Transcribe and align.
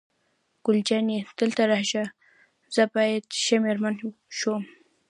ګل 0.65 0.77
جانې: 0.87 1.19
دلته 1.39 1.61
راشه، 1.71 2.03
زه 2.75 2.83
بیا 2.93 3.23
ښه 3.43 3.55
مېرمن 3.63 3.93
شوم. 4.37 4.63